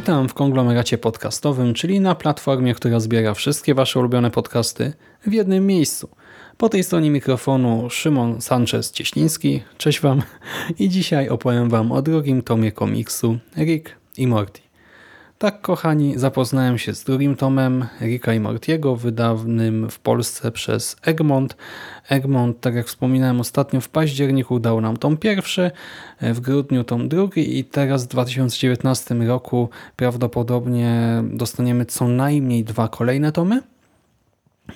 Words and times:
Witam 0.00 0.28
w 0.28 0.34
konglomeracie 0.34 0.98
podcastowym, 0.98 1.74
czyli 1.74 2.00
na 2.00 2.14
platformie, 2.14 2.74
która 2.74 3.00
zbiera 3.00 3.34
wszystkie 3.34 3.74
Wasze 3.74 3.98
ulubione 3.98 4.30
podcasty 4.30 4.92
w 5.26 5.32
jednym 5.32 5.66
miejscu. 5.66 6.08
Po 6.56 6.68
tej 6.68 6.84
stronie 6.84 7.10
mikrofonu 7.10 7.90
Szymon 7.90 8.40
Sanchez-Cieśliński. 8.40 9.60
Cześć 9.78 10.00
Wam 10.00 10.22
i 10.78 10.88
dzisiaj 10.88 11.28
opowiem 11.28 11.68
Wam 11.68 11.92
o 11.92 12.02
drugim 12.02 12.42
tomie 12.42 12.72
komiksu 12.72 13.38
Rick 13.56 13.96
i 14.16 14.26
Morty. 14.26 14.69
Tak, 15.40 15.60
kochani, 15.60 16.18
zapoznałem 16.18 16.78
się 16.78 16.94
z 16.94 17.04
drugim 17.04 17.36
tomem 17.36 17.84
Ricka 18.00 18.34
i 18.34 18.40
Mortiego, 18.40 18.96
wydanym 18.96 19.90
w 19.90 19.98
Polsce 19.98 20.52
przez 20.52 20.96
Egmont. 21.02 21.56
Egmont, 22.08 22.60
tak 22.60 22.74
jak 22.74 22.86
wspominałem 22.86 23.40
ostatnio, 23.40 23.80
w 23.80 23.88
październiku 23.88 24.58
dał 24.58 24.80
nam 24.80 24.96
tom 24.96 25.16
pierwszy, 25.16 25.70
w 26.20 26.40
grudniu 26.40 26.84
tom 26.84 27.08
drugi 27.08 27.58
i 27.58 27.64
teraz 27.64 28.04
w 28.04 28.08
2019 28.08 29.14
roku 29.14 29.68
prawdopodobnie 29.96 31.22
dostaniemy 31.32 31.84
co 31.84 32.08
najmniej 32.08 32.64
dwa 32.64 32.88
kolejne 32.88 33.32
tomy. 33.32 33.62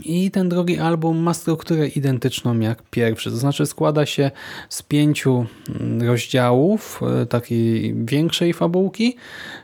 I 0.02 0.30
ten 0.30 0.48
drugi 0.48 0.78
album 0.78 1.18
ma 1.18 1.34
strukturę 1.34 1.88
identyczną 1.88 2.60
jak 2.60 2.82
pierwszy, 2.82 3.30
to 3.30 3.36
znaczy 3.36 3.66
składa 3.66 4.06
się 4.06 4.30
z 4.68 4.82
pięciu 4.82 5.46
mm, 5.80 6.08
rozdziałów 6.08 7.00
e, 7.22 7.26
takiej 7.26 7.94
większej 8.04 8.52
fabułki. 8.52 9.16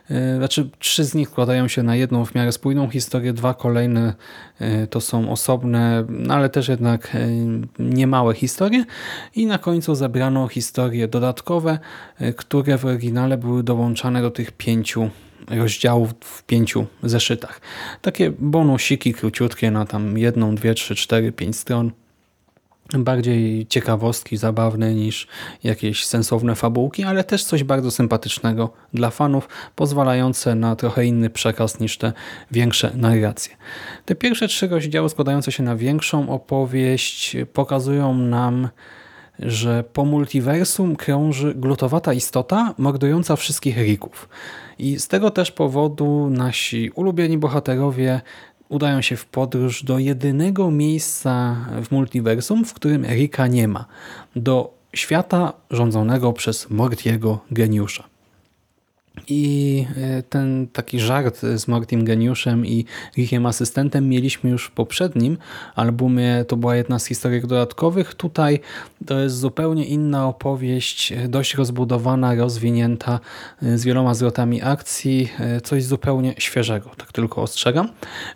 E, 0.09 0.37
znaczy 0.37 0.69
trzy 0.79 1.03
z 1.03 1.15
nich 1.15 1.29
składają 1.29 1.67
się 1.67 1.83
na 1.83 1.95
jedną 1.95 2.25
w 2.25 2.35
miarę 2.35 2.51
spójną 2.51 2.89
historię, 2.89 3.33
dwa 3.33 3.53
kolejne 3.53 4.13
e, 4.59 4.87
to 4.87 5.01
są 5.01 5.31
osobne, 5.31 6.05
no 6.09 6.33
ale 6.33 6.49
też 6.49 6.67
jednak 6.67 7.17
niemałe 7.79 8.33
historie. 8.33 8.85
I 9.35 9.45
na 9.45 9.57
końcu 9.57 9.95
zebrano 9.95 10.47
historie 10.47 11.07
dodatkowe, 11.07 11.79
które 12.37 12.77
w 12.77 12.85
oryginale 12.85 13.37
były 13.37 13.63
dołączane 13.63 14.21
do 14.21 14.31
tych 14.31 14.51
pięciu 14.51 15.09
rozdziałów 15.49 16.11
w 16.21 16.43
pięciu 16.43 16.85
zeszytach. 17.03 17.61
Takie 18.01 18.31
bonusiki 18.39 19.13
króciutkie 19.13 19.71
na 19.71 19.85
tam 19.85 20.17
jedną, 20.17 20.55
dwie, 20.55 20.73
trzy, 20.73 20.95
cztery, 20.95 21.31
pięć 21.31 21.55
stron. 21.55 21.91
Bardziej 22.97 23.67
ciekawostki, 23.67 24.37
zabawne 24.37 24.93
niż 24.93 25.27
jakieś 25.63 26.05
sensowne 26.05 26.55
fabułki, 26.55 27.03
ale 27.03 27.23
też 27.23 27.43
coś 27.43 27.63
bardzo 27.63 27.91
sympatycznego 27.91 28.73
dla 28.93 29.09
fanów, 29.09 29.49
pozwalające 29.75 30.55
na 30.55 30.75
trochę 30.75 31.05
inny 31.05 31.29
przekaz 31.29 31.79
niż 31.79 31.97
te 31.97 32.13
większe 32.51 32.91
narracje. 32.95 33.55
Te 34.05 34.15
pierwsze 34.15 34.47
trzy 34.47 34.67
rozdziały 34.67 35.09
składające 35.09 35.51
się 35.51 35.63
na 35.63 35.75
większą 35.75 36.29
opowieść 36.29 37.37
pokazują 37.53 38.13
nam 38.13 38.69
że 39.41 39.83
po 39.83 40.05
multiversum 40.05 40.95
krąży 40.95 41.53
glutowata 41.55 42.13
istota 42.13 42.73
mordująca 42.77 43.35
wszystkich 43.35 43.77
Rików. 43.77 44.29
I 44.79 44.99
z 44.99 45.07
tego 45.07 45.31
też 45.31 45.51
powodu 45.51 46.29
nasi 46.29 46.89
ulubieni 46.89 47.37
bohaterowie 47.37 48.21
udają 48.69 49.01
się 49.01 49.15
w 49.15 49.25
podróż 49.25 49.83
do 49.83 49.99
jedynego 49.99 50.71
miejsca 50.71 51.55
w 51.83 51.91
multiversum, 51.91 52.65
w 52.65 52.73
którym 52.73 53.05
Rika 53.05 53.47
nie 53.47 53.67
ma. 53.67 53.85
Do 54.35 54.73
świata 54.93 55.53
rządzonego 55.69 56.33
przez 56.33 56.69
Mortiego 56.69 57.39
geniusza. 57.51 58.10
I 59.27 59.85
e, 59.97 60.23
ten 60.23 60.67
taki 60.67 60.99
żart 60.99 61.39
z 61.55 61.67
Mortim 61.67 62.05
Geniuszem 62.05 62.65
i 62.65 62.85
Rickiem 63.17 63.45
Asystentem 63.45 64.09
mieliśmy 64.09 64.49
już 64.49 64.65
w 64.65 64.71
poprzednim 64.71 65.37
albumie. 65.75 66.45
To 66.47 66.57
była 66.57 66.75
jedna 66.75 66.99
z 66.99 67.05
historii 67.05 67.41
dodatkowych. 67.41 68.15
Tutaj 68.15 68.59
to 69.05 69.19
jest 69.19 69.37
zupełnie 69.37 69.85
inna 69.85 70.27
opowieść, 70.27 71.13
dość 71.29 71.55
rozbudowana, 71.55 72.35
rozwinięta, 72.35 73.19
e, 73.63 73.77
z 73.77 73.85
wieloma 73.85 74.13
zwrotami 74.13 74.61
akcji. 74.61 75.29
E, 75.39 75.61
coś 75.61 75.83
zupełnie 75.83 76.33
świeżego, 76.37 76.89
tak 76.97 77.11
tylko 77.11 77.41
ostrzegam. 77.41 77.89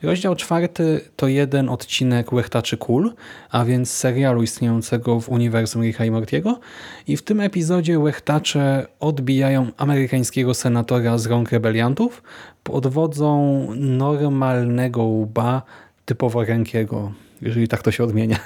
Rozdział 0.04 0.36
czwarty 0.36 1.02
to 1.16 1.28
jeden 1.28 1.70
odcinek 1.70 2.34
Łechtaczy 2.34 2.78
Kul, 2.78 3.14
a 3.52 3.66
więc 3.66 3.92
serialu 3.92 4.44
istniejącego 4.44 5.20
w 5.20 5.30
uniwersum 5.30 5.84
Ricka 5.84 6.06
i 6.06 6.12
Mortiego. 6.12 6.60
I 7.08 7.18
w 7.18 7.22
tym 7.22 7.42
epizodzie 7.42 8.00
Łechtacze 8.00 8.88
odbijają 9.00 9.72
amerykańskiego 9.78 10.54
senatora 10.76 11.18
z 11.18 11.26
rąk 11.26 11.52
rebeliantów 11.52 12.24
pod 12.64 12.88
wodzą 12.88 13.68
normalnego 13.76 15.04
łba 15.04 15.62
typowo 16.06 16.44
rękiego, 16.44 17.12
jeżeli 17.42 17.68
tak 17.68 17.82
to 17.82 17.92
się 17.92 18.04
odmienia. 18.04 18.40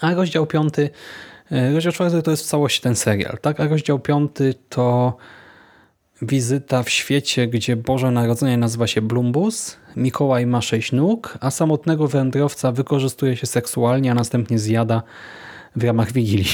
A 0.00 0.14
rozdział 0.14 0.46
piąty, 0.46 0.90
e, 1.50 1.72
rozdział 1.72 1.92
czwarty 1.92 2.22
to 2.22 2.30
jest 2.30 2.42
w 2.42 2.46
całości 2.46 2.80
ten 2.80 2.96
serial, 2.96 3.38
tak? 3.40 3.60
A 3.60 3.68
rozdział 3.68 3.98
piąty 3.98 4.54
to 4.68 5.16
wizyta 6.22 6.82
w 6.82 6.90
świecie, 6.90 7.48
gdzie 7.48 7.76
Boże 7.76 8.10
Narodzenie 8.10 8.56
nazywa 8.56 8.86
się 8.86 9.02
Blumbus, 9.02 9.76
Mikołaj 9.96 10.46
ma 10.46 10.62
sześć 10.62 10.92
nóg, 10.92 11.38
a 11.40 11.50
samotnego 11.50 12.08
wędrowca 12.08 12.72
wykorzystuje 12.72 13.36
się 13.36 13.46
seksualnie, 13.46 14.10
a 14.10 14.14
następnie 14.14 14.58
zjada 14.58 15.02
w 15.76 15.84
ramach 15.84 16.12
Wigilii. 16.12 16.50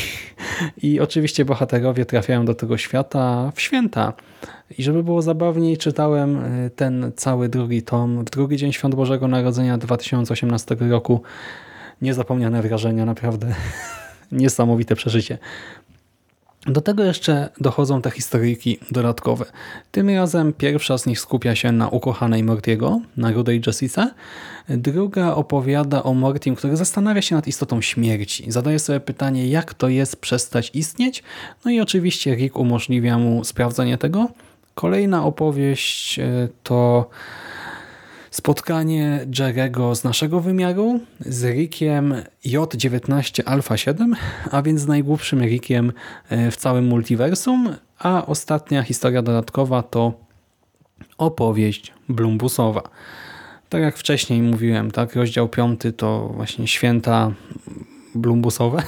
I 0.83 1.01
oczywiście 1.01 1.45
bohaterowie 1.45 2.05
trafiają 2.05 2.45
do 2.45 2.55
tego 2.55 2.79
świata 2.79 3.53
w 3.55 3.61
święta. 3.61 4.13
I 4.79 4.83
żeby 4.83 5.03
było 5.03 5.23
zabawniej, 5.23 5.77
czytałem 5.77 6.37
e, 6.37 6.71
ten 6.71 7.13
cały 7.17 7.49
drugi 7.49 7.83
tom 7.83 8.25
w 8.25 8.31
drugi 8.31 8.57
dzień 8.57 8.73
Świąt 8.73 8.95
Bożego 8.95 9.29
Narodzenia 9.29 9.79
2018 9.79 10.77
roku. 10.81 11.23
Niezapomniane 12.03 12.63
wrażenia, 12.63 13.05
naprawdę 13.05 13.55
niesamowite 14.33 14.97
przeżycie. 14.97 15.39
Do 16.67 16.81
tego 16.81 17.05
jeszcze 17.05 17.49
dochodzą 17.61 18.03
te 18.03 18.11
historyjki 18.11 18.79
dodatkowe. 18.91 19.45
Tym 19.91 20.11
razem 20.11 20.53
pierwsza 20.53 20.99
z 20.99 21.07
nich 21.07 21.21
skupia 21.21 21.55
się 21.55 21.73
na 21.73 21.89
ukochanej 21.89 22.43
Mortiego, 22.43 23.01
na 23.17 23.33
rudej 23.33 23.63
Jessice. 23.67 24.11
Druga 24.69 25.35
opowiada 25.35 26.03
o 26.03 26.15
Mortim, 26.15 26.55
który 26.55 26.77
zastanawia 26.77 27.23
się 27.23 27.35
nad 27.35 27.47
istotą 27.47 27.83
śmierci. 27.83 28.53
Zadaje 28.53 28.79
sobie 28.79 29.01
pytanie, 29.01 29.49
jak 29.49 29.75
to 29.75 29.89
jest 29.89 30.17
przestać 30.17 30.71
istnieć. 30.75 31.23
No 31.65 31.71
i 31.71 31.81
oczywiście 31.81 32.35
Rick 32.35 32.57
umożliwia 32.57 33.19
mu 33.19 33.45
sprawdzenie 33.45 33.99
tego. 33.99 34.29
Kolejna 34.75 35.25
opowieść 35.25 36.19
e, 36.19 36.49
to 36.63 37.11
spotkanie 38.37 39.27
Jerego 39.39 39.95
z 39.95 40.05
naszego 40.05 40.41
wymiaru 40.41 41.01
z 41.21 41.45
Rickiem 41.45 42.15
J19 42.47 43.43
Alpha 43.47 43.77
7, 43.77 44.17
a 44.51 44.63
więc 44.63 44.87
najgłupszym 44.87 45.41
Rickiem 45.41 45.93
e, 46.29 46.51
w 46.51 46.57
całym 46.57 46.87
multiversum, 46.87 47.77
a 47.99 48.27
ostatnia 48.27 48.83
historia 48.83 49.23
dodatkowa 49.23 49.83
to 49.83 50.13
opowieść 51.19 51.93
Blumbusowa. 52.09 52.83
Tak 53.69 53.83
jak 53.83 53.97
wcześniej 53.97 54.43
mówiłem, 54.43 54.91
tak, 54.91 55.15
rozdział 55.15 55.49
5 55.49 55.81
to 55.97 56.29
właśnie 56.35 56.67
święta 56.67 57.33
blumbusowe. 58.17 58.83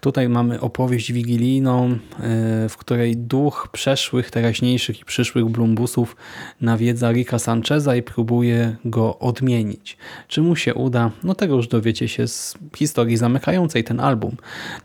Tutaj 0.00 0.28
mamy 0.28 0.60
opowieść 0.60 1.12
wigilijną, 1.12 1.90
e, 1.90 1.98
w 2.68 2.76
której 2.76 3.16
duch 3.16 3.68
przeszłych, 3.72 4.30
teraźniejszych 4.30 5.00
i 5.00 5.04
przyszłych 5.04 5.44
blumbusów 5.44 6.16
nawiedza 6.60 7.12
Rika 7.12 7.38
Sancheza 7.38 7.96
i 7.96 8.02
próbuje 8.02 8.76
go 8.84 9.18
odmienić. 9.18 9.96
Czy 10.28 10.42
mu 10.42 10.56
się 10.56 10.74
uda? 10.74 11.10
No 11.24 11.34
tego 11.34 11.56
już 11.56 11.68
dowiecie 11.68 12.08
się 12.08 12.28
z 12.28 12.54
historii 12.76 13.16
zamykającej 13.16 13.84
ten 13.84 14.00
album. 14.00 14.36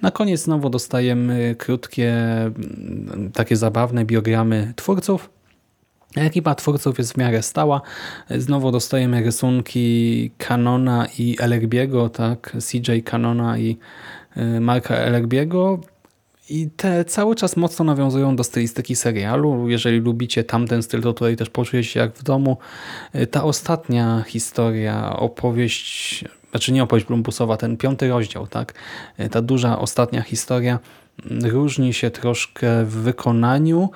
Na 0.01 0.11
koniec 0.11 0.41
znowu 0.41 0.69
dostajemy 0.69 1.55
krótkie, 1.57 2.15
takie 3.33 3.55
zabawne 3.55 4.05
biogramy 4.05 4.73
twórców, 4.75 5.29
Ekipa 6.15 6.55
twórców 6.55 6.97
jest 6.97 7.13
w 7.13 7.17
miarę 7.17 7.41
stała. 7.41 7.81
Znowu 8.29 8.71
dostajemy 8.71 9.23
rysunki 9.23 10.31
Canona 10.37 11.07
i 11.19 11.37
Elegbiego, 11.39 12.09
tak? 12.09 12.57
CJ 12.71 13.01
Canona 13.03 13.57
i 13.57 13.77
y, 14.37 14.59
Marka 14.59 14.95
Elegbiego. 14.95 15.79
I 16.49 16.69
te 16.77 17.05
cały 17.05 17.35
czas 17.35 17.57
mocno 17.57 17.85
nawiązują 17.85 18.35
do 18.35 18.43
stylistyki 18.43 18.95
serialu. 18.95 19.69
Jeżeli 19.69 19.99
lubicie 19.99 20.43
tamten 20.43 20.83
styl, 20.83 21.01
to 21.01 21.13
tutaj 21.13 21.35
też 21.35 21.49
poczujecie 21.49 21.89
się 21.89 21.99
jak 21.99 22.13
w 22.13 22.23
domu. 22.23 22.57
Y, 23.15 23.27
ta 23.27 23.43
ostatnia 23.43 24.23
historia, 24.27 25.15
opowieść, 25.19 26.25
znaczy 26.51 26.71
nie 26.71 26.83
opowieść 26.83 27.07
Blumbusowa, 27.07 27.57
ten 27.57 27.77
piąty 27.77 28.09
rozdział, 28.09 28.47
tak? 28.47 28.73
Y, 29.19 29.29
ta 29.29 29.41
duża 29.41 29.79
ostatnia 29.79 30.21
historia 30.21 30.79
różni 31.43 31.93
się 31.93 32.11
troszkę 32.11 32.85
w 32.85 32.91
wykonaniu, 32.91 33.89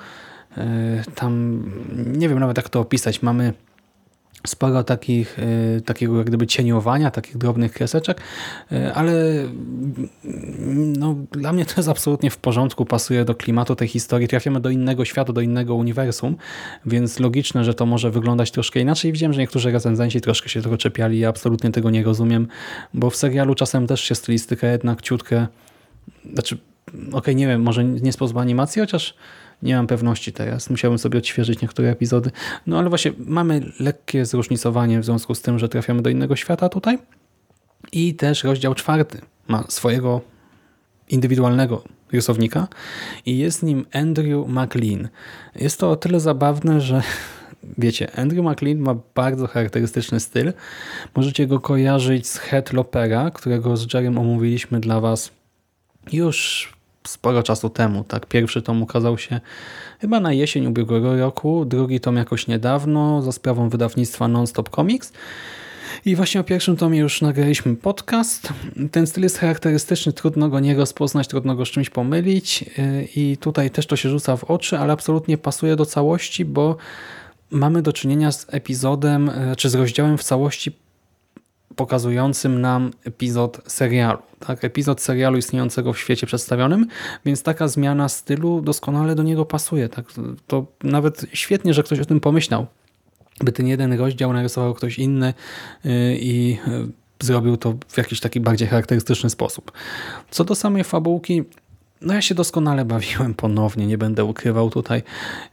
Tam 1.14 1.64
nie 2.06 2.28
wiem 2.28 2.38
nawet 2.38 2.56
jak 2.56 2.68
to 2.68 2.80
opisać. 2.80 3.22
Mamy 3.22 3.52
sporo 4.46 4.84
takich, 4.84 5.38
y, 5.38 5.80
takiego 5.84 6.18
jak 6.18 6.26
gdyby 6.26 6.46
cieniowania, 6.46 7.10
takich 7.10 7.38
drobnych 7.38 7.72
kreseczek, 7.72 8.20
y, 8.72 8.94
ale 8.94 9.12
no, 10.98 11.16
dla 11.32 11.52
mnie 11.52 11.66
to 11.66 11.74
jest 11.76 11.88
absolutnie 11.88 12.30
w 12.30 12.36
porządku, 12.36 12.84
pasuje 12.84 13.24
do 13.24 13.34
klimatu 13.34 13.76
tej 13.76 13.88
historii. 13.88 14.28
Trafiamy 14.28 14.60
do 14.60 14.70
innego 14.70 15.04
świata, 15.04 15.32
do 15.32 15.40
innego 15.40 15.74
uniwersum, 15.74 16.36
więc 16.86 17.20
logiczne, 17.20 17.64
że 17.64 17.74
to 17.74 17.86
może 17.86 18.10
wyglądać 18.10 18.50
troszkę 18.50 18.80
inaczej. 18.80 19.12
Widziałem, 19.12 19.32
że 19.32 19.40
niektórzy 19.40 19.72
recenzenci 19.72 20.20
troszkę 20.20 20.48
się 20.48 20.62
tego 20.62 20.78
czepiali, 20.78 21.18
ja 21.18 21.28
absolutnie 21.28 21.70
tego 21.70 21.90
nie 21.90 22.04
rozumiem, 22.04 22.48
bo 22.94 23.10
w 23.10 23.16
serialu 23.16 23.54
czasem 23.54 23.86
też 23.86 24.00
się 24.00 24.14
stylistyka 24.14 24.66
jednak 24.66 25.02
ciutkę, 25.02 25.46
znaczy, 26.32 26.58
okay, 27.12 27.34
nie 27.34 27.46
wiem, 27.46 27.62
może 27.62 27.84
nie 27.84 28.12
sposób 28.12 28.36
animacji, 28.36 28.80
chociaż 28.80 29.14
nie 29.62 29.76
mam 29.76 29.86
pewności 29.86 30.32
teraz. 30.32 30.70
Musiałbym 30.70 30.98
sobie 30.98 31.18
odświeżyć 31.18 31.60
niektóre 31.62 31.90
epizody. 31.90 32.30
No 32.66 32.78
ale 32.78 32.88
właśnie 32.88 33.12
mamy 33.18 33.60
lekkie 33.80 34.26
zróżnicowanie 34.26 35.00
w 35.00 35.04
związku 35.04 35.34
z 35.34 35.42
tym, 35.42 35.58
że 35.58 35.68
trafiamy 35.68 36.02
do 36.02 36.10
innego 36.10 36.36
świata 36.36 36.68
tutaj. 36.68 36.98
I 37.92 38.14
też 38.14 38.44
rozdział 38.44 38.74
czwarty 38.74 39.20
ma 39.48 39.64
swojego 39.68 40.20
indywidualnego 41.08 41.84
rysownika 42.12 42.68
i 43.26 43.38
jest 43.38 43.62
nim 43.62 43.86
Andrew 43.92 44.48
McLean. 44.48 45.08
Jest 45.56 45.80
to 45.80 45.90
o 45.90 45.96
tyle 45.96 46.20
zabawne, 46.20 46.80
że 46.80 47.02
wiecie, 47.78 48.16
Andrew 48.16 48.44
McLean 48.44 48.78
ma 48.78 48.96
bardzo 49.14 49.46
charakterystyczny 49.46 50.20
styl. 50.20 50.52
Możecie 51.16 51.46
go 51.46 51.60
kojarzyć 51.60 52.26
z 52.26 52.38
Head 52.38 52.72
Lopera, 52.72 53.30
którego 53.30 53.76
z 53.76 53.94
Jerem 53.94 54.18
omówiliśmy 54.18 54.80
dla 54.80 55.00
Was 55.00 55.30
już 56.12 56.72
sporo 57.06 57.42
czasu 57.42 57.70
temu. 57.70 58.04
Tak, 58.04 58.26
Pierwszy 58.26 58.62
tom 58.62 58.82
ukazał 58.82 59.18
się 59.18 59.40
chyba 60.00 60.20
na 60.20 60.32
jesień 60.32 60.66
ubiegłego 60.66 61.16
roku, 61.16 61.64
drugi 61.64 62.00
tom 62.00 62.16
jakoś 62.16 62.46
niedawno 62.46 63.22
za 63.22 63.32
sprawą 63.32 63.68
wydawnictwa 63.68 64.28
Nonstop 64.28 64.68
Comics. 64.68 65.12
I 66.04 66.16
właśnie 66.16 66.40
o 66.40 66.44
pierwszym 66.44 66.76
tomie 66.76 66.98
już 66.98 67.22
nagraliśmy 67.22 67.76
podcast. 67.76 68.52
Ten 68.90 69.06
styl 69.06 69.22
jest 69.22 69.38
charakterystyczny, 69.38 70.12
trudno 70.12 70.48
go 70.48 70.60
nie 70.60 70.74
rozpoznać, 70.74 71.28
trudno 71.28 71.54
go 71.54 71.66
z 71.66 71.68
czymś 71.68 71.90
pomylić 71.90 72.64
i 73.16 73.36
tutaj 73.36 73.70
też 73.70 73.86
to 73.86 73.96
się 73.96 74.08
rzuca 74.08 74.36
w 74.36 74.44
oczy, 74.44 74.78
ale 74.78 74.92
absolutnie 74.92 75.38
pasuje 75.38 75.76
do 75.76 75.86
całości, 75.86 76.44
bo 76.44 76.76
mamy 77.50 77.82
do 77.82 77.92
czynienia 77.92 78.32
z 78.32 78.46
epizodem, 78.50 79.30
czy 79.56 79.70
z 79.70 79.74
rozdziałem 79.74 80.18
w 80.18 80.24
całości 80.24 80.72
pokazującym 81.76 82.60
nam 82.60 82.90
epizod 83.04 83.60
serialu. 83.66 84.18
Tak? 84.46 84.64
Epizod 84.64 85.00
serialu 85.00 85.38
istniejącego 85.38 85.92
w 85.92 85.98
świecie 85.98 86.26
przedstawionym, 86.26 86.86
więc 87.24 87.42
taka 87.42 87.68
zmiana 87.68 88.08
stylu 88.08 88.62
doskonale 88.62 89.14
do 89.14 89.22
niego 89.22 89.44
pasuje. 89.44 89.88
Tak? 89.88 90.04
To 90.46 90.66
nawet 90.82 91.26
świetnie, 91.32 91.74
że 91.74 91.82
ktoś 91.82 91.98
o 92.00 92.04
tym 92.04 92.20
pomyślał. 92.20 92.66
By 93.44 93.52
ten 93.52 93.66
jeden 93.66 93.92
rozdział 93.92 94.32
narysował 94.32 94.74
ktoś 94.74 94.98
inny 94.98 95.34
y, 95.84 96.18
i 96.20 96.58
y, 96.68 97.24
zrobił 97.24 97.56
to 97.56 97.74
w 97.88 97.98
jakiś 97.98 98.20
taki 98.20 98.40
bardziej 98.40 98.68
charakterystyczny 98.68 99.30
sposób. 99.30 99.72
Co 100.30 100.44
do 100.44 100.54
samej 100.54 100.84
fabułki, 100.84 101.42
no 102.00 102.14
ja 102.14 102.22
się 102.22 102.34
doskonale 102.34 102.84
bawiłem 102.84 103.34
ponownie, 103.34 103.86
nie 103.86 103.98
będę 103.98 104.24
ukrywał 104.24 104.70
tutaj. 104.70 105.02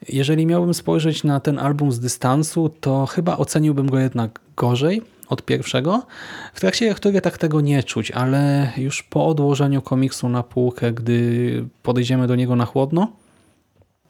Jeżeli 0.09 0.45
miałbym 0.45 0.73
spojrzeć 0.73 1.23
na 1.23 1.39
ten 1.39 1.59
album 1.59 1.91
z 1.91 1.99
dystansu, 1.99 2.69
to 2.69 3.05
chyba 3.05 3.37
oceniłbym 3.37 3.89
go 3.89 3.99
jednak 3.99 4.39
gorzej, 4.55 5.01
od 5.29 5.41
pierwszego. 5.45 6.05
W 6.53 6.59
trakcie 6.59 6.89
lektury 6.89 7.21
tak 7.21 7.37
tego 7.37 7.61
nie 7.61 7.83
czuć, 7.83 8.11
ale 8.11 8.71
już 8.77 9.03
po 9.03 9.27
odłożeniu 9.27 9.81
komiksu 9.81 10.29
na 10.29 10.43
półkę, 10.43 10.91
gdy 10.91 11.65
podejdziemy 11.83 12.27
do 12.27 12.35
niego 12.35 12.55
na 12.55 12.65
chłodno, 12.65 13.11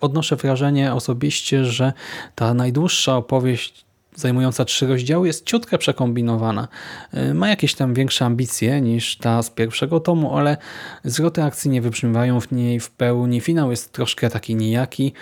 odnoszę 0.02 0.36
wrażenie 0.36 0.94
osobiście, 0.94 1.66
że 1.66 1.94
ta 2.36 2.54
najdłuższa 2.54 3.18
opowieść 3.18 3.87
zajmująca 4.18 4.66
trzy 4.66 4.88
rozdziały 4.88 5.28
jest 5.28 5.46
ciutkę 5.46 5.78
przekombinowana. 5.78 6.68
Y, 7.14 7.34
ma 7.34 7.50
jakieś 7.50 7.76
tam 7.76 7.94
większe 7.94 8.26
ambicje 8.26 8.82
niż 8.82 9.18
ta 9.18 9.44
z 9.44 9.50
pierwszego 9.50 10.00
tomu, 10.00 10.38
ale 10.38 10.58
zwroty 11.04 11.44
akcji 11.44 11.72
nie 11.72 11.82
wybrzmiewają 11.82 12.42
w 12.42 12.52
niej 12.52 12.80
w 12.80 12.92
pełni. 12.92 13.42
Finał 13.42 13.72
jest 13.72 13.94
troszkę 13.94 14.30
taki 14.30 14.56
nijaki. 14.56 15.14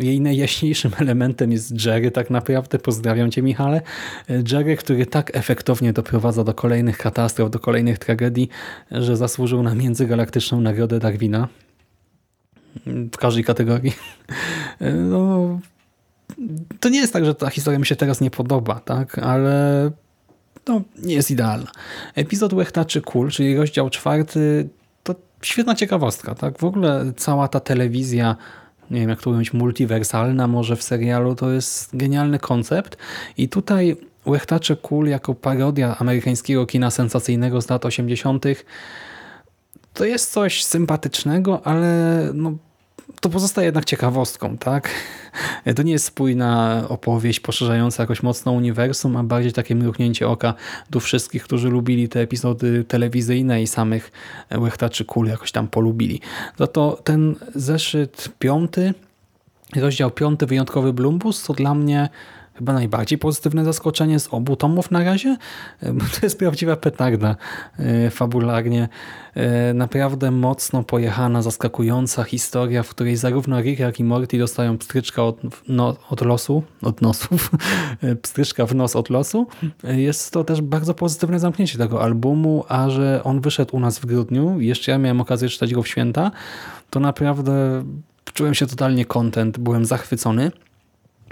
Jej 0.00 0.20
najjaśniejszym 0.20 0.92
elementem 1.00 1.52
jest 1.52 1.86
Jerry 1.86 2.10
tak 2.10 2.30
naprawdę. 2.30 2.78
Pozdrawiam 2.78 3.30
Cię 3.30 3.42
Michale. 3.42 3.82
Y, 4.30 4.44
Jerry, 4.52 4.76
który 4.76 5.06
tak 5.06 5.36
efektownie 5.36 5.92
doprowadza 5.92 6.44
do 6.44 6.54
kolejnych 6.54 6.98
katastrof, 6.98 7.50
do 7.50 7.58
kolejnych 7.58 7.98
tragedii, 7.98 8.48
że 8.90 9.16
zasłużył 9.16 9.62
na 9.62 9.74
międzygalaktyczną 9.74 10.60
nagrodę 10.60 10.98
Darwina 10.98 11.48
w 12.86 13.16
każdej 13.16 13.44
kategorii. 13.44 13.92
Y, 14.82 14.92
no, 14.92 15.58
to 16.80 16.88
nie 16.88 16.98
jest 16.98 17.12
tak, 17.12 17.24
że 17.24 17.34
ta 17.34 17.50
historia 17.50 17.78
mi 17.78 17.86
się 17.86 17.96
teraz 17.96 18.20
nie 18.20 18.30
podoba, 18.30 18.80
tak? 18.80 19.18
ale 19.18 19.90
no, 20.68 20.82
nie 20.98 21.14
jest 21.14 21.30
idealna. 21.30 21.70
Epizod 22.14 22.52
Łechtaczy 22.52 23.00
Kul, 23.00 23.30
czyli 23.30 23.56
rozdział 23.56 23.90
czwarty, 23.90 24.68
to 25.02 25.14
świetna 25.42 25.74
ciekawostka. 25.74 26.34
Tak? 26.34 26.58
W 26.58 26.64
ogóle 26.64 27.12
cała 27.16 27.48
ta 27.48 27.60
telewizja 27.60 28.36
nie 28.90 29.00
wiem 29.00 29.08
jak 29.08 29.22
to 29.22 29.30
mówić, 29.30 29.52
multiwersalna 29.52 30.46
może 30.46 30.76
w 30.76 30.82
serialu, 30.82 31.34
to 31.34 31.50
jest 31.50 31.96
genialny 31.96 32.38
koncept 32.38 32.96
i 33.36 33.48
tutaj 33.48 33.96
Łechtacze 34.26 34.76
Kul 34.76 35.06
jako 35.06 35.34
parodia 35.34 35.98
amerykańskiego 35.98 36.66
kina 36.66 36.90
sensacyjnego 36.90 37.62
z 37.62 37.68
lat 37.68 37.86
80. 37.86 38.44
to 39.94 40.04
jest 40.04 40.32
coś 40.32 40.64
sympatycznego, 40.64 41.66
ale 41.66 42.22
no, 42.34 42.52
to 43.20 43.28
pozostaje 43.28 43.66
jednak 43.66 43.84
ciekawostką, 43.84 44.58
tak? 44.58 44.90
To 45.76 45.82
nie 45.82 45.92
jest 45.92 46.04
spójna 46.04 46.82
opowieść 46.88 47.40
poszerzająca 47.40 48.02
jakoś 48.02 48.22
mocno 48.22 48.52
uniwersum, 48.52 49.16
a 49.16 49.22
bardziej 49.22 49.52
takie 49.52 49.74
mrugnięcie 49.74 50.28
oka 50.28 50.54
do 50.90 51.00
wszystkich, 51.00 51.44
którzy 51.44 51.68
lubili 51.68 52.08
te 52.08 52.20
epizody 52.20 52.84
telewizyjne 52.84 53.62
i 53.62 53.66
samych 53.66 54.12
łechtaczy 54.58 55.04
kul 55.04 55.26
jakoś 55.26 55.52
tam 55.52 55.68
polubili. 55.68 56.20
Za 56.58 56.66
to 56.66 57.00
ten 57.04 57.36
zeszyt 57.54 58.28
piąty, 58.38 58.94
rozdział 59.76 60.10
piąty, 60.10 60.46
wyjątkowy 60.46 60.92
Blumbus, 60.92 61.42
to 61.42 61.52
dla 61.52 61.74
mnie 61.74 62.08
chyba 62.58 62.72
najbardziej 62.72 63.18
pozytywne 63.18 63.64
zaskoczenie 63.64 64.20
z 64.20 64.28
obu 64.30 64.56
tomów 64.56 64.90
na 64.90 65.04
razie. 65.04 65.36
To 65.80 66.20
jest 66.22 66.38
prawdziwa 66.38 66.76
petarda 66.76 67.36
e, 67.78 68.10
fabularnie. 68.10 68.88
E, 69.34 69.74
naprawdę 69.74 70.30
mocno 70.30 70.82
pojechana, 70.82 71.42
zaskakująca 71.42 72.24
historia, 72.24 72.82
w 72.82 72.88
której 72.88 73.16
zarówno 73.16 73.60
Rick, 73.60 73.80
jak 73.80 74.00
i 74.00 74.04
Morty 74.04 74.38
dostają 74.38 74.78
pstryczka 74.78 75.24
od, 75.24 75.40
no, 75.68 75.96
od 76.10 76.20
losu, 76.20 76.62
od 76.82 77.02
nosów, 77.02 77.50
e, 78.02 78.16
pstryczka 78.16 78.66
w 78.66 78.74
nos 78.74 78.96
od 78.96 79.10
losu. 79.10 79.46
Jest 79.84 80.32
to 80.32 80.44
też 80.44 80.60
bardzo 80.60 80.94
pozytywne 80.94 81.38
zamknięcie 81.38 81.78
tego 81.78 82.02
albumu, 82.02 82.64
a 82.68 82.90
że 82.90 83.20
on 83.24 83.40
wyszedł 83.40 83.76
u 83.76 83.80
nas 83.80 83.98
w 83.98 84.06
grudniu, 84.06 84.60
jeszcze 84.60 84.92
ja 84.92 84.98
miałem 84.98 85.20
okazję 85.20 85.48
czytać 85.48 85.74
go 85.74 85.82
w 85.82 85.88
święta, 85.88 86.30
to 86.90 87.00
naprawdę 87.00 87.84
czułem 88.34 88.54
się 88.54 88.66
totalnie 88.66 89.04
kontent, 89.04 89.58
byłem 89.58 89.84
zachwycony 89.84 90.50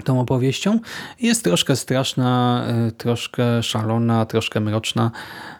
tą 0.03 0.19
opowieścią. 0.19 0.79
Jest 1.19 1.43
troszkę 1.43 1.75
straszna, 1.75 2.63
e, 2.67 2.91
troszkę 2.91 3.63
szalona, 3.63 4.25
troszkę 4.25 4.59
mroczna, 4.59 5.11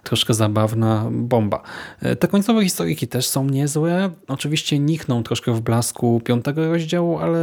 troszkę 0.03 0.34
zabawna 0.34 1.06
bomba. 1.12 1.62
E, 2.01 2.15
te 2.15 2.27
końcowe 2.27 2.63
historyjki 2.63 3.08
też 3.08 3.27
są 3.27 3.46
niezłe. 3.46 4.10
Oczywiście 4.27 4.79
nikną 4.79 5.24
troszkę 5.24 5.53
w 5.53 5.62
blasku 5.62 6.22
piątego 6.25 6.72
rozdziału, 6.72 7.17
ale 7.17 7.39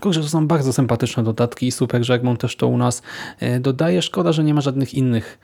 kurczę, 0.00 0.20
to 0.20 0.28
są 0.28 0.46
bardzo 0.46 0.72
sympatyczne 0.72 1.22
dodatki 1.22 1.66
i 1.66 1.72
super, 1.72 2.04
że 2.04 2.14
Egmont 2.14 2.40
też 2.40 2.56
to 2.56 2.68
u 2.68 2.76
nas 2.76 3.02
e, 3.40 3.60
dodaje. 3.60 4.02
Szkoda, 4.02 4.32
że 4.32 4.44
nie 4.44 4.54
ma 4.54 4.60
żadnych 4.60 4.94
innych 4.94 5.38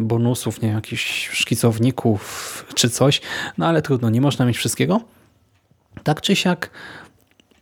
bonusów, 0.00 0.62
nie 0.62 0.68
jakichś 0.68 1.28
szkicowników 1.28 2.64
czy 2.74 2.90
coś, 2.90 3.20
no 3.58 3.66
ale 3.66 3.82
trudno, 3.82 4.10
nie 4.10 4.20
można 4.20 4.44
mieć 4.44 4.56
wszystkiego. 4.56 5.00
Tak 6.02 6.20
czy 6.20 6.36
siak 6.36 6.70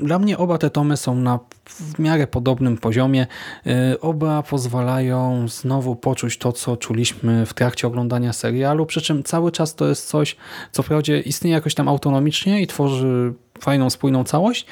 dla 0.02 0.18
mnie 0.18 0.38
oba 0.38 0.58
te 0.58 0.70
tomy 0.70 0.96
są 0.96 1.14
na 1.14 1.38
w 1.64 1.98
miarę 1.98 2.26
podobnym 2.26 2.78
poziomie. 2.78 3.26
Y, 3.66 4.00
oba 4.00 4.42
pozwalają 4.42 5.48
znowu 5.48 5.96
poczuć 5.96 6.38
to, 6.38 6.52
co 6.52 6.76
czuliśmy 6.76 7.46
w 7.46 7.54
trakcie 7.54 7.86
oglądania 7.86 8.32
serialu, 8.32 8.86
przy 8.86 9.02
czym 9.02 9.22
cały 9.22 9.52
czas 9.52 9.74
to 9.74 9.88
jest 9.88 10.08
coś, 10.08 10.36
co 10.72 10.82
wprawdzie 10.82 11.20
istnieje 11.20 11.54
jakoś 11.54 11.74
tam 11.74 11.88
autonomicznie 11.88 12.62
i 12.62 12.66
tworzy 12.66 13.34
fajną, 13.60 13.90
spójną 13.90 14.24
całość, 14.24 14.66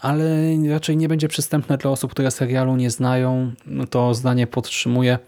ale 0.00 0.24
raczej 0.68 0.96
nie 0.96 1.08
będzie 1.08 1.28
przystępne 1.28 1.78
dla 1.78 1.90
osób, 1.90 2.10
które 2.10 2.30
serialu 2.30 2.76
nie 2.76 2.90
znają. 2.90 3.52
To 3.90 4.14
zdanie 4.14 4.46
podtrzymuję. 4.46 5.18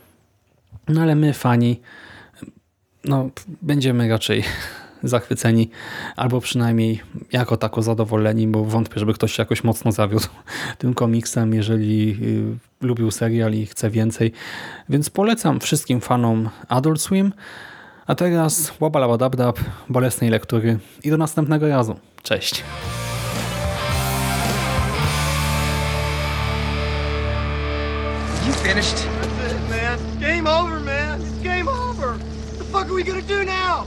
No 0.88 1.02
ale 1.02 1.14
my, 1.14 1.32
fani, 1.32 1.80
no, 3.04 3.30
będziemy 3.62 4.08
raczej 4.08 4.44
zachwyceni, 5.02 5.70
albo 6.16 6.40
przynajmniej 6.40 7.00
jako 7.32 7.56
tako 7.56 7.82
zadowoleni, 7.82 8.48
bo 8.48 8.64
wątpię, 8.64 9.00
żeby 9.00 9.14
ktoś 9.14 9.32
się 9.32 9.42
jakoś 9.42 9.64
mocno 9.64 9.92
zawiódł 9.92 10.26
tym 10.78 10.94
komiksem, 10.94 11.54
jeżeli 11.54 12.16
y, 12.82 12.86
lubił 12.86 13.10
serial 13.10 13.52
i 13.52 13.66
chce 13.66 13.90
więcej. 13.90 14.32
Więc 14.88 15.10
polecam 15.10 15.60
wszystkim 15.60 16.00
fanom 16.00 16.48
Adult 16.68 17.00
Swim. 17.00 17.32
A 18.06 18.14
teraz 18.14 18.72
łabalabadabdab, 18.80 19.58
bolesnej 19.88 20.30
lektury 20.30 20.78
i 21.04 21.10
do 21.10 21.16
następnego 21.16 21.68
razu. 21.68 21.96
Cześć! 22.22 22.64
You 28.46 28.52
finished? 28.52 28.96
That's 28.96 29.52
it, 29.52 29.70
man. 29.70 29.98
Game 30.20 30.46
over, 30.46 30.80
man. 30.80 31.20
It's 31.20 31.42
game 31.42 31.68
over. 31.68 32.12
What 32.12 32.58
the 32.58 32.64
fuck 32.64 32.86
are 32.88 32.94
we 32.94 33.02
gonna 33.02 33.22
do 33.22 33.44
now? 33.44 33.86